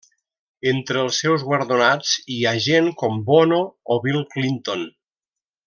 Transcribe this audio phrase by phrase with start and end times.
[0.69, 3.61] Entre els seus guardonats hi ha gent com Bono
[3.97, 4.89] o Bill Clinton.